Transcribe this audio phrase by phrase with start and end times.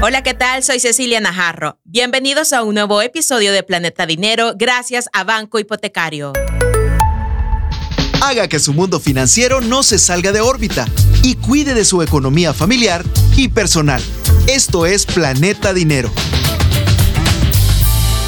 [0.00, 0.62] Hola, ¿qué tal?
[0.62, 1.80] Soy Cecilia Najarro.
[1.82, 6.34] Bienvenidos a un nuevo episodio de Planeta Dinero gracias a Banco Hipotecario.
[8.22, 10.86] Haga que su mundo financiero no se salga de órbita
[11.24, 13.04] y cuide de su economía familiar
[13.36, 14.00] y personal.
[14.46, 16.12] Esto es Planeta Dinero.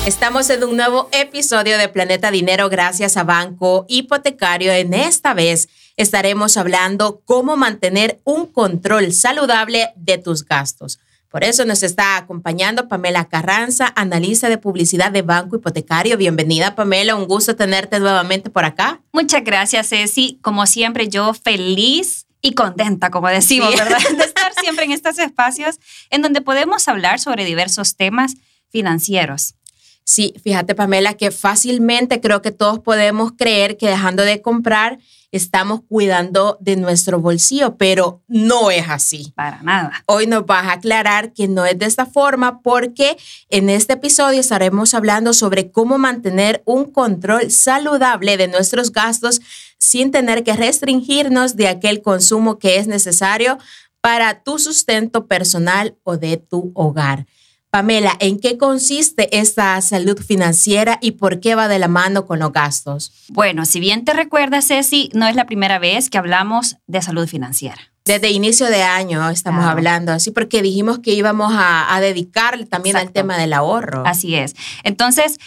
[0.07, 4.73] Estamos en un nuevo episodio de Planeta Dinero gracias a Banco Hipotecario.
[4.73, 10.99] En esta vez estaremos hablando cómo mantener un control saludable de tus gastos.
[11.31, 16.17] Por eso nos está acompañando Pamela Carranza, analista de publicidad de Banco Hipotecario.
[16.17, 17.15] Bienvenida, Pamela.
[17.15, 19.01] Un gusto tenerte nuevamente por acá.
[19.13, 20.41] Muchas gracias, Ceci.
[20.43, 24.01] Como siempre, yo feliz y contenta, como decimos, ¿verdad?
[24.17, 25.79] De estar siempre en estos espacios
[26.11, 28.35] en donde podemos hablar sobre diversos temas
[28.69, 29.55] financieros.
[30.03, 34.99] Sí, fíjate, Pamela, que fácilmente creo que todos podemos creer que dejando de comprar
[35.33, 39.33] estamos cuidando de nuestro bolsillo, pero no es así.
[39.35, 40.03] Para nada.
[40.07, 43.17] Hoy nos vas a aclarar que no es de esta forma porque
[43.49, 49.41] en este episodio estaremos hablando sobre cómo mantener un control saludable de nuestros gastos
[49.79, 53.59] sin tener que restringirnos de aquel consumo que es necesario
[54.01, 57.27] para tu sustento personal o de tu hogar.
[57.71, 62.41] Pamela, ¿en qué consiste esta salud financiera y por qué va de la mano con
[62.41, 63.13] los gastos?
[63.29, 67.29] Bueno, si bien te recuerdas, Ceci, no es la primera vez que hablamos de salud
[67.29, 67.79] financiera.
[68.05, 73.13] Desde inicio de año estamos hablando así porque dijimos que íbamos a, dedicarle también al
[73.13, 74.03] tema del ahorro.
[74.05, 74.57] Así es.
[74.83, 75.39] Entonces,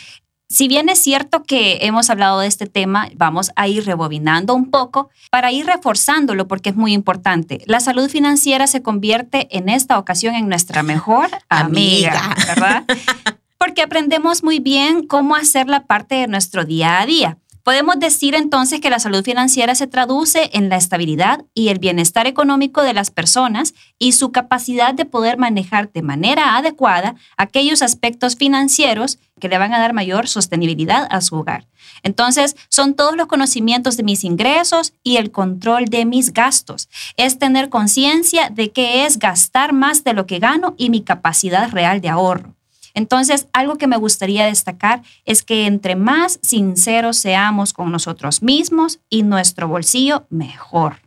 [0.54, 4.70] si bien es cierto que hemos hablado de este tema, vamos a ir rebobinando un
[4.70, 7.64] poco para ir reforzándolo porque es muy importante.
[7.66, 12.84] La salud financiera se convierte en esta ocasión en nuestra mejor amiga, ¿verdad?
[13.58, 17.38] Porque aprendemos muy bien cómo hacerla parte de nuestro día a día.
[17.64, 22.28] Podemos decir entonces que la salud financiera se traduce en la estabilidad y el bienestar
[22.28, 28.36] económico de las personas y su capacidad de poder manejar de manera adecuada aquellos aspectos
[28.36, 31.66] financieros que le van a dar mayor sostenibilidad a su hogar.
[32.02, 36.90] Entonces, son todos los conocimientos de mis ingresos y el control de mis gastos.
[37.16, 41.72] Es tener conciencia de qué es gastar más de lo que gano y mi capacidad
[41.72, 42.56] real de ahorro.
[42.94, 49.00] Entonces, algo que me gustaría destacar es que entre más sinceros seamos con nosotros mismos
[49.10, 50.98] y nuestro bolsillo, mejor.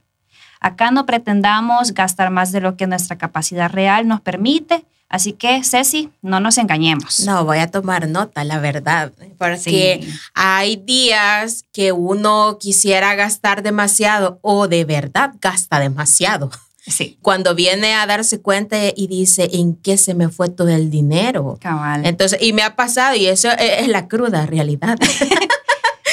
[0.60, 4.84] Acá no pretendamos gastar más de lo que nuestra capacidad real nos permite.
[5.08, 7.20] Así que, Ceci, no nos engañemos.
[7.20, 10.04] No, voy a tomar nota, la verdad, porque
[10.34, 16.50] hay días que uno quisiera gastar demasiado o de verdad gasta demasiado.
[16.86, 17.18] Sí.
[17.20, 21.58] Cuando viene a darse cuenta y dice, ¿en qué se me fue todo el dinero?
[21.60, 22.06] Cabal.
[22.06, 24.96] Entonces, y me ha pasado, y eso es, la cruda realidad.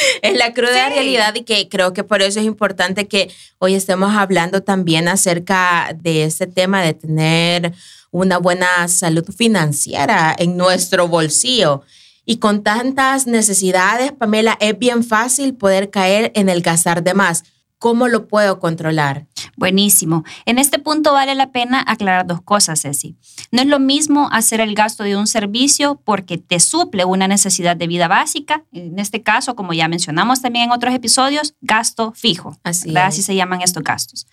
[0.22, 3.30] es la cruda realidad y que creo que por eso es importante que
[3.60, 7.74] hoy estemos hablando también acerca de este tema de tener
[8.12, 11.82] una buena salud financiera en nuestro bolsillo.
[12.26, 17.44] Y con tantas necesidades, Pamela, es bien fácil poder caer en el gastar de más.
[17.84, 19.28] ¿Cómo lo puedo controlar?
[19.58, 20.24] Buenísimo.
[20.46, 23.18] En este punto vale la pena aclarar dos cosas, Ceci.
[23.52, 27.76] No es lo mismo hacer el gasto de un servicio porque te suple una necesidad
[27.76, 28.64] de vida básica.
[28.72, 32.58] En este caso, como ya mencionamos también en otros episodios, gasto fijo.
[32.64, 34.28] Así, Así se llaman estos gastos.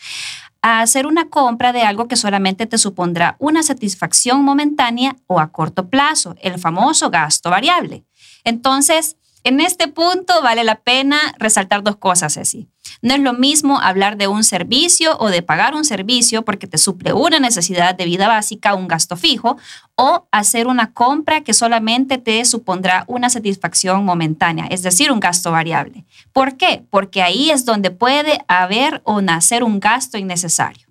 [0.63, 5.51] A hacer una compra de algo que solamente te supondrá una satisfacción momentánea o a
[5.51, 8.05] corto plazo, el famoso gasto variable.
[8.45, 12.69] Entonces, en este punto vale la pena resaltar dos cosas, Ceci.
[13.03, 16.79] No es lo mismo hablar de un servicio o de pagar un servicio porque te
[16.79, 19.57] suple una necesidad de vida básica, un gasto fijo,
[19.97, 25.51] o hacer una compra que solamente te supondrá una satisfacción momentánea, es decir, un gasto
[25.51, 26.05] variable.
[26.33, 26.85] ¿Por qué?
[26.91, 30.87] Porque ahí es donde puede haber o nacer un gasto innecesario.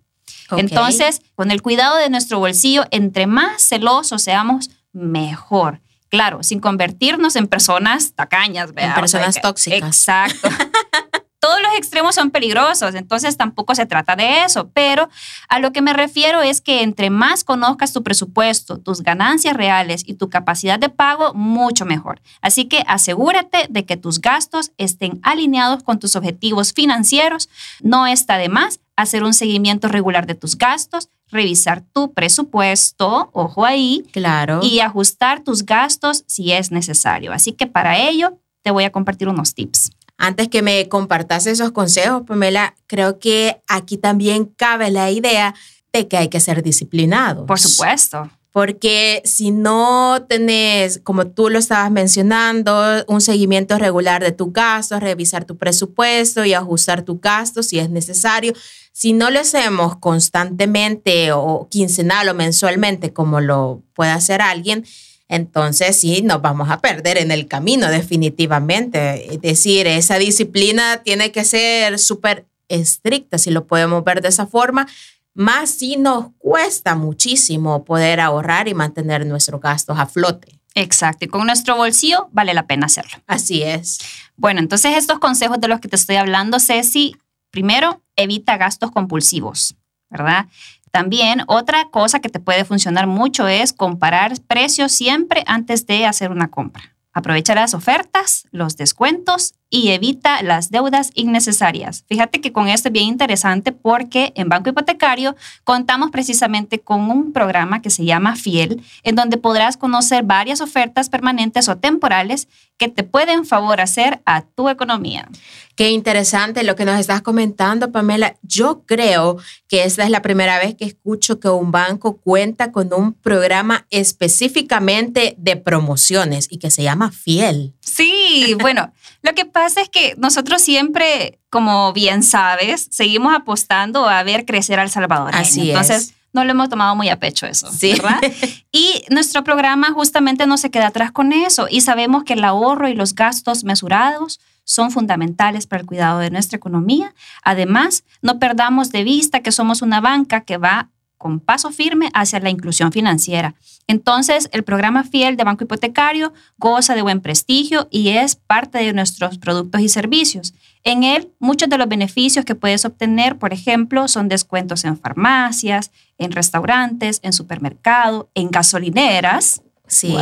[0.52, 5.81] Entonces, con el cuidado de nuestro bolsillo, entre más celosos seamos, mejor.
[6.10, 9.88] Claro, sin convertirnos en personas tacañas, En personas tóxicas.
[9.88, 10.50] Exacto.
[11.50, 15.10] Todos los extremos son peligrosos, entonces tampoco se trata de eso, pero
[15.48, 20.04] a lo que me refiero es que entre más conozcas tu presupuesto, tus ganancias reales
[20.06, 22.22] y tu capacidad de pago, mucho mejor.
[22.44, 27.50] Así que asegúrate de que tus gastos estén alineados con tus objetivos financieros.
[27.81, 33.66] No está de más hacer un seguimiento regular de tus gastos, revisar tu presupuesto, ojo
[33.66, 37.34] ahí, claro, y ajustar tus gastos si es necesario.
[37.34, 39.90] Así que para ello te voy a compartir unos tips.
[40.21, 45.56] Antes que me compartas esos consejos, Pamela, creo que aquí también cabe la idea
[45.94, 47.45] de que hay que ser disciplinado.
[47.45, 54.31] Por supuesto porque si no tenés, como tú lo estabas mencionando, un seguimiento regular de
[54.31, 58.54] tu gasto, revisar tu presupuesto y ajustar tu gasto si es necesario,
[58.92, 64.83] si no lo hacemos constantemente o quincenal o mensualmente como lo puede hacer alguien,
[65.30, 69.34] entonces sí, nos vamos a perder en el camino definitivamente.
[69.34, 74.48] Es decir, esa disciplina tiene que ser súper estricta, si lo podemos ver de esa
[74.48, 74.88] forma,
[75.36, 80.60] más si nos cuesta muchísimo poder ahorrar y mantener nuestros gastos a flote.
[80.74, 83.18] Exacto, y con nuestro bolsillo vale la pena hacerlo.
[83.28, 84.00] Así es.
[84.36, 87.16] Bueno, entonces estos consejos de los que te estoy hablando, Ceci,
[87.52, 89.75] primero, evita gastos compulsivos,
[90.10, 90.48] ¿verdad?
[90.91, 96.31] También otra cosa que te puede funcionar mucho es comparar precios siempre antes de hacer
[96.31, 96.95] una compra.
[97.13, 102.04] Aprovecha las ofertas, los descuentos y evita las deudas innecesarias.
[102.07, 107.33] Fíjate que con esto es bien interesante porque en Banco Hipotecario contamos precisamente con un
[107.33, 112.88] programa que se llama Fiel, en donde podrás conocer varias ofertas permanentes o temporales que
[112.88, 115.27] te pueden favorecer a tu economía.
[115.75, 118.38] Qué interesante lo que nos estás comentando, Pamela.
[118.42, 119.38] Yo creo
[119.68, 123.86] que esta es la primera vez que escucho que un banco cuenta con un programa
[123.89, 127.74] específicamente de promociones y que se llama Fiel.
[127.81, 134.22] Sí, bueno, lo que pasa es que nosotros siempre, como bien sabes, seguimos apostando a
[134.24, 135.36] ver crecer al Salvador.
[135.36, 137.94] Así Entonces, no lo hemos tomado muy a pecho eso, sí.
[137.94, 138.22] ¿verdad?
[138.72, 142.88] Y nuestro programa justamente no se queda atrás con eso y sabemos que el ahorro
[142.88, 147.16] y los gastos mesurados son fundamentales para el cuidado de nuestra economía.
[147.44, 152.39] Además, no perdamos de vista que somos una banca que va con paso firme hacia
[152.39, 153.54] la inclusión financiera.
[153.88, 158.94] Entonces, el programa Fiel de Banco Hipotecario goza de buen prestigio y es parte de
[158.94, 160.54] nuestros productos y servicios.
[160.83, 165.92] En él, muchos de los beneficios que puedes obtener, por ejemplo, son descuentos en farmacias,
[166.18, 169.62] en restaurantes, en supermercado, en gasolineras.
[169.88, 170.15] Sí,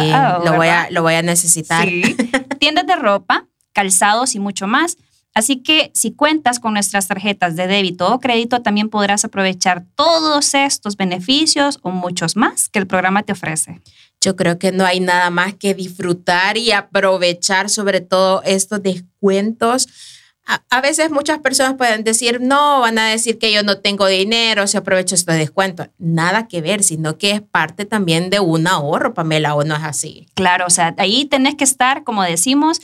[0.43, 1.87] lo, voy a, lo voy a necesitar.
[1.87, 2.17] Sí.
[2.59, 4.97] Tiendas de ropa, calzados y mucho más.
[5.37, 10.55] Así que si cuentas con nuestras tarjetas de débito o crédito, también podrás aprovechar todos
[10.55, 13.79] estos beneficios o muchos más que el programa te ofrece.
[14.19, 19.87] Yo creo que no hay nada más que disfrutar y aprovechar sobre todo estos descuentos.
[20.71, 24.65] A, veces muchas personas pueden decir, no, van a decir que yo no tengo dinero,
[24.65, 25.89] si aprovecho estos descuentos.
[25.99, 29.83] Nada que ver, sino que es parte también de un ahorro, Pamela, o no es
[29.83, 30.25] así.
[30.33, 32.81] Claro, o sea, ahí tenés que estar, como decimos,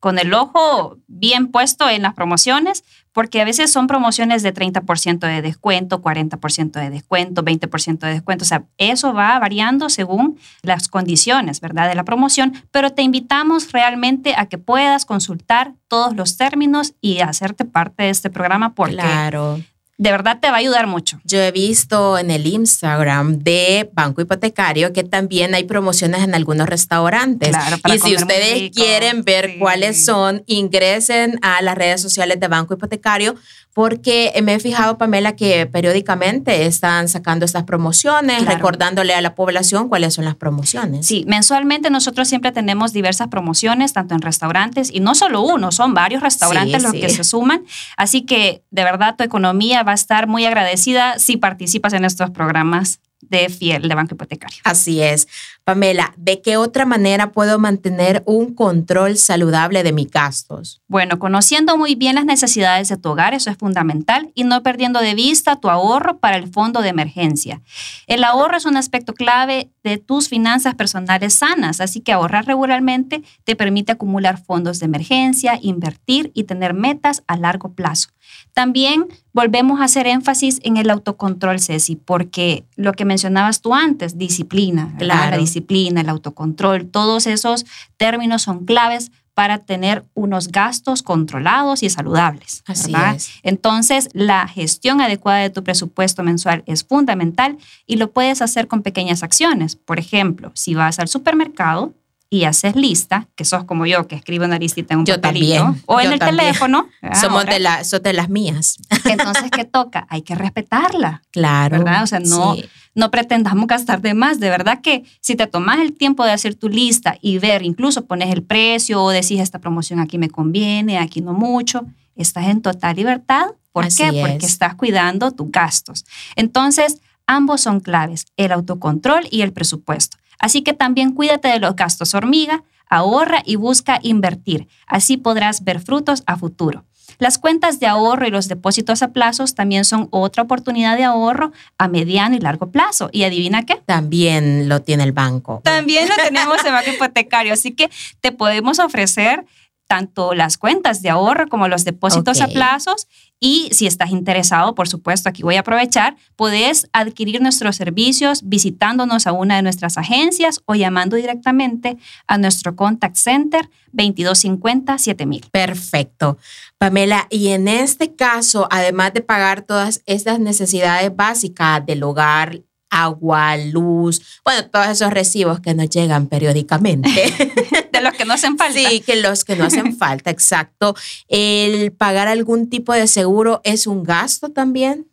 [0.00, 5.18] con el ojo bien puesto en las promociones, porque a veces son promociones de 30%
[5.18, 8.44] de descuento, 40% de descuento, 20% de descuento.
[8.44, 11.88] O sea, eso va variando según las condiciones, ¿verdad?
[11.88, 17.20] De la promoción, pero te invitamos realmente a que puedas consultar todos los términos y
[17.20, 19.60] hacerte parte de este programa porque claro
[20.00, 21.20] de verdad te va a ayudar mucho.
[21.24, 26.70] Yo he visto en el Instagram de Banco Hipotecario que también hay promociones en algunos
[26.70, 27.54] restaurantes.
[27.84, 33.34] y si ustedes quieren ver cuáles son, ingresen a las redes sociales de Banco Hipotecario
[33.80, 39.88] porque me he fijado, Pamela, que periódicamente están sacando estas promociones, recordándole a la población
[39.88, 41.06] cuáles son las promociones.
[41.06, 45.94] Sí, mensualmente nosotros siempre tenemos diversas promociones, tanto en restaurantes, y no solo uno, son
[45.94, 47.64] varios restaurantes los que se suman.
[47.96, 52.28] Así que de verdad tu economía va a estar muy agradecida si participas en estos
[52.32, 54.58] programas de Fiel de Banco Hipotecario.
[54.64, 55.28] Así es.
[55.64, 60.80] Pamela, ¿de qué otra manera puedo mantener un control saludable de mis gastos?
[60.88, 65.00] Bueno, conociendo muy bien las necesidades de tu hogar, eso es fundamental, y no perdiendo
[65.00, 67.62] de vista tu ahorro para el fondo de emergencia.
[68.06, 73.22] El ahorro es un aspecto clave de tus finanzas personales sanas, así que ahorrar regularmente
[73.44, 78.08] te permite acumular fondos de emergencia, invertir y tener metas a largo plazo.
[78.52, 84.16] También volvemos a hacer énfasis en el autocontrol, Ceci, porque lo que mencionabas tú antes,
[84.16, 91.82] disciplina, la disciplina, el autocontrol, todos esos términos son claves para tener unos gastos controlados
[91.82, 92.62] y saludables.
[92.66, 93.30] Así es.
[93.42, 98.82] Entonces, la gestión adecuada de tu presupuesto mensual es fundamental y lo puedes hacer con
[98.82, 99.74] pequeñas acciones.
[99.74, 101.94] Por ejemplo, si vas al supermercado,
[102.32, 105.82] y haces lista, que sos como yo, que escribo una listita en un yo también,
[105.86, 106.88] o en el teléfono.
[107.20, 108.76] Somos de, la, de las mías.
[109.04, 110.06] Entonces, ¿qué toca?
[110.08, 111.22] Hay que respetarla.
[111.32, 111.78] Claro.
[111.78, 112.04] ¿Verdad?
[112.04, 112.54] O sea, no,
[112.94, 114.38] no pretendamos gastar de más.
[114.38, 118.06] De verdad que si te tomas el tiempo de hacer tu lista y ver, incluso
[118.06, 121.84] pones el precio o decís, esta promoción aquí me conviene, aquí no mucho,
[122.14, 123.46] estás en total libertad.
[123.72, 124.12] ¿Por qué?
[124.20, 126.04] Porque estás cuidando tus gastos.
[126.36, 130.16] Entonces, ambos son claves, el autocontrol y el presupuesto.
[130.40, 134.66] Así que también cuídate de los gastos hormiga, ahorra y busca invertir.
[134.86, 136.84] Así podrás ver frutos a futuro.
[137.18, 141.52] Las cuentas de ahorro y los depósitos a plazos también son otra oportunidad de ahorro
[141.76, 143.10] a mediano y largo plazo.
[143.12, 143.76] ¿Y adivina qué?
[143.84, 145.60] También lo tiene el banco.
[145.62, 147.52] También lo tenemos en banco hipotecario.
[147.52, 149.44] Así que te podemos ofrecer
[149.90, 153.08] tanto las cuentas de ahorro como los depósitos a plazos.
[153.40, 159.26] Y si estás interesado, por supuesto, aquí voy a aprovechar, puedes adquirir nuestros servicios visitándonos
[159.26, 161.96] a una de nuestras agencias o llamando directamente
[162.28, 165.46] a nuestro contact center 2250 7000.
[165.50, 166.38] Perfecto.
[166.78, 173.56] Pamela, y en este caso, además de pagar todas estas necesidades básicas del hogar, agua,
[173.56, 177.08] luz, bueno, todos esos recibos que nos llegan periódicamente.
[177.92, 178.78] de los que no hacen falta.
[178.78, 180.94] Sí, que los que no hacen falta, exacto.
[181.28, 185.06] El pagar algún tipo de seguro es un gasto también.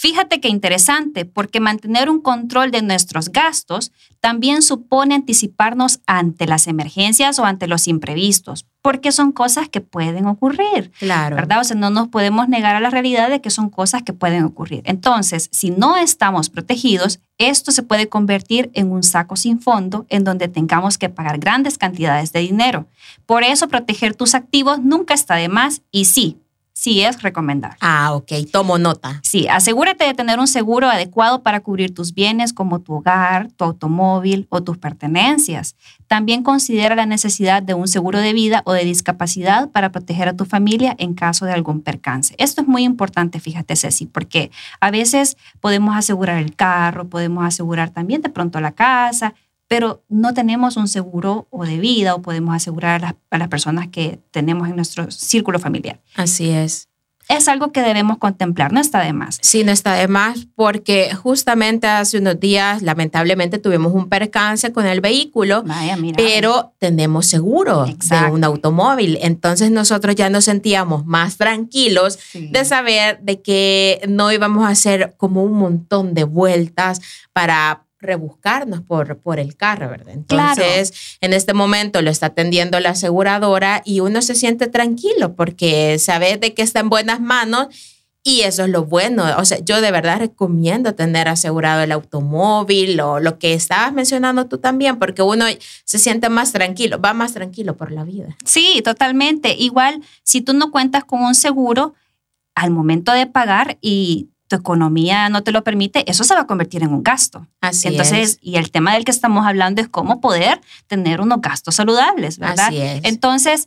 [0.00, 6.68] Fíjate qué interesante, porque mantener un control de nuestros gastos también supone anticiparnos ante las
[6.68, 10.90] emergencias o ante los imprevistos, porque son cosas que pueden ocurrir.
[10.98, 11.36] Claro.
[11.36, 11.60] ¿Verdad?
[11.60, 14.44] O sea, no nos podemos negar a la realidad de que son cosas que pueden
[14.44, 14.80] ocurrir.
[14.86, 20.24] Entonces, si no estamos protegidos, esto se puede convertir en un saco sin fondo en
[20.24, 22.86] donde tengamos que pagar grandes cantidades de dinero.
[23.26, 26.38] Por eso, proteger tus activos nunca está de más y sí,
[26.78, 27.76] sí es recomendable.
[27.80, 29.20] Ah, ok, tomo nota.
[29.24, 33.64] Sí, asegúrate de tener un seguro adecuado para cubrir tus bienes como tu hogar, tu
[33.64, 35.74] automóvil o tus pertenencias.
[36.06, 40.36] También considera la necesidad de un seguro de vida o de discapacidad para proteger a
[40.36, 42.36] tu familia en caso de algún percance.
[42.38, 47.90] Esto es muy importante, fíjate Ceci, porque a veces podemos asegurar el carro, podemos asegurar
[47.90, 49.34] también de pronto la casa,
[49.68, 54.18] pero no tenemos un seguro o de vida o podemos asegurar a las, personas que
[54.30, 56.00] tenemos en nuestro círculo familiar.
[56.16, 56.88] Así es.
[57.28, 59.38] Es algo que debemos contemplar, no está de más.
[59.42, 64.86] Sí, no está de más porque justamente hace unos días lamentablemente tuvimos un percance con
[64.86, 65.62] el vehículo,
[66.16, 69.18] pero tenemos seguro de un automóvil.
[69.20, 75.14] Entonces nosotros ya nos sentíamos más tranquilos de saber de que no íbamos a hacer
[75.18, 77.02] como un montón de vueltas
[77.34, 80.14] para rebuscarnos por, por el carro, ¿verdad?
[80.14, 85.98] Entonces, en este momento lo está atendiendo la aseguradora y uno se siente tranquilo porque
[85.98, 87.68] sabe de que está en buenas manos
[88.22, 89.24] y eso es lo bueno.
[89.38, 94.46] O sea, yo de verdad recomiendo tener asegurado el automóvil o lo que estabas mencionando
[94.46, 95.46] tú también, porque uno
[95.84, 98.36] se siente más tranquilo, va más tranquilo por la vida.
[98.44, 99.54] Sí, totalmente.
[99.54, 101.94] Igual, si tú no cuentas con un seguro,
[102.54, 106.46] al momento de pagar y tu economía no te lo permite, eso se va a
[106.46, 107.46] convertir en un gasto.
[107.60, 111.74] Así Entonces, y el tema del que estamos hablando es cómo poder tener unos gastos
[111.74, 112.68] saludables, ¿verdad?
[112.68, 113.00] Así es.
[113.04, 113.66] Entonces,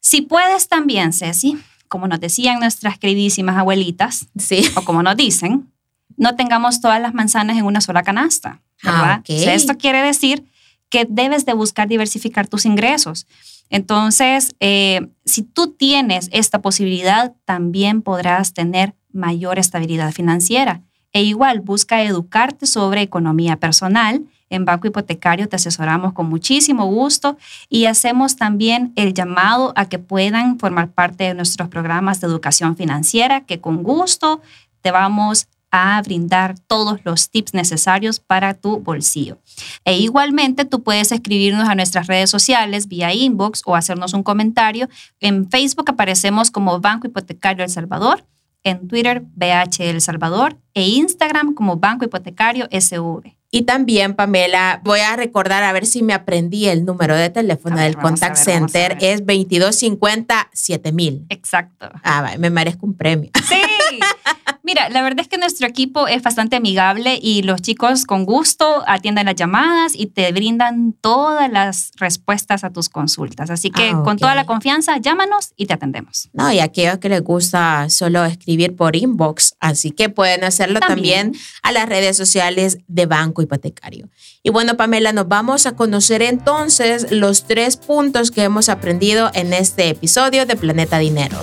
[0.00, 1.58] si puedes también, Ceci,
[1.88, 4.64] como nos decían nuestras queridísimas abuelitas, sí.
[4.76, 5.72] o como nos dicen,
[6.16, 9.52] no tengamos todas las manzanas en una sola canasta, ah, ¿verdad?
[9.54, 10.44] esto quiere decir
[10.88, 13.26] que debes de buscar diversificar tus ingresos.
[13.68, 20.82] Entonces, eh, si tú tienes esta posibilidad, también podrás tener mayor estabilidad financiera.
[21.12, 24.22] E igual, busca educarte sobre economía personal.
[24.48, 27.36] En Banco Hipotecario te asesoramos con muchísimo gusto
[27.68, 32.76] y hacemos también el llamado a que puedan formar parte de nuestros programas de educación
[32.76, 34.40] financiera, que con gusto
[34.82, 39.38] te vamos a brindar todos los tips necesarios para tu bolsillo.
[39.84, 44.88] E igualmente tú puedes escribirnos a nuestras redes sociales vía inbox o hacernos un comentario.
[45.20, 48.24] En Facebook aparecemos como Banco Hipotecario El Salvador
[48.66, 53.36] en Twitter BH El Salvador e Instagram como Banco Hipotecario SV.
[53.50, 57.78] Y también, Pamela, voy a recordar a ver si me aprendí el número de teléfono
[57.78, 58.98] del contact center.
[59.00, 61.26] Es 2250 7000.
[61.28, 61.88] Exacto.
[62.02, 63.30] Ah, me merezco un premio.
[63.48, 63.54] Sí.
[64.62, 68.82] Mira, la verdad es que nuestro equipo es bastante amigable y los chicos con gusto
[68.88, 73.48] atienden las llamadas y te brindan todas las respuestas a tus consultas.
[73.50, 76.28] Así que Ah, con toda la confianza, llámanos y te atendemos.
[76.32, 81.32] No, y aquellos que les gusta solo escribir por inbox, así que pueden hacerlo también,
[81.32, 81.44] También.
[81.62, 84.08] a las redes sociales de Banco Hipotecario.
[84.42, 89.52] Y bueno, Pamela, nos vamos a conocer entonces los tres puntos que hemos aprendido en
[89.52, 91.38] este episodio de Planeta Dinero.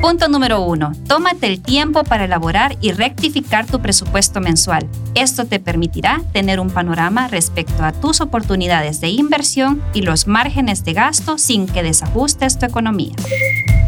[0.00, 0.92] Punto número uno.
[1.08, 4.86] Tómate el tiempo para elaborar y rectificar tu presupuesto mensual.
[5.16, 10.84] Esto te permitirá tener un panorama respecto a tus oportunidades de inversión y los márgenes
[10.84, 13.16] de gasto sin que desajustes tu economía.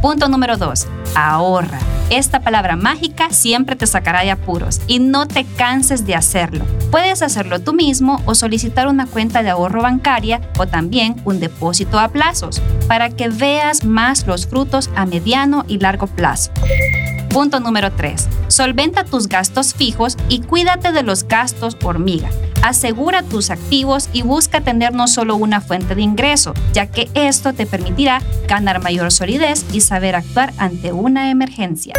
[0.03, 0.87] Punto número 2.
[1.15, 1.79] Ahorra.
[2.11, 6.65] Esta palabra mágica siempre te sacará de apuros y no te canses de hacerlo.
[6.91, 12.01] Puedes hacerlo tú mismo o solicitar una cuenta de ahorro bancaria o también un depósito
[12.01, 16.51] a plazos para que veas más los frutos a mediano y plazo.
[17.31, 18.29] Punto número 3.
[18.49, 22.29] Solventa tus gastos fijos y cuídate de los gastos hormiga.
[22.63, 27.53] Asegura tus activos y busca tener no solo una fuente de ingreso, ya que esto
[27.53, 31.95] te permitirá ganar mayor solidez y saber actuar ante una emergencia.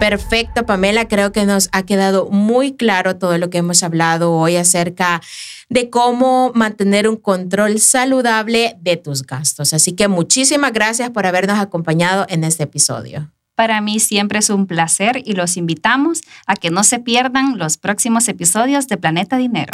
[0.00, 1.08] Perfecto, Pamela.
[1.08, 5.20] Creo que nos ha quedado muy claro todo lo que hemos hablado hoy acerca
[5.68, 9.74] de cómo mantener un control saludable de tus gastos.
[9.74, 13.30] Así que muchísimas gracias por habernos acompañado en este episodio.
[13.54, 17.76] Para mí siempre es un placer y los invitamos a que no se pierdan los
[17.76, 19.72] próximos episodios de Planeta Dinero.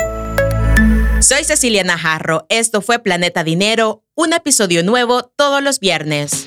[1.20, 2.46] Soy Cecilia Najarro.
[2.48, 6.46] Esto fue Planeta Dinero, un episodio nuevo todos los viernes.